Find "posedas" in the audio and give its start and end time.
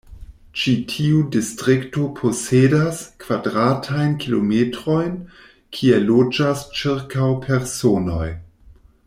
2.19-3.01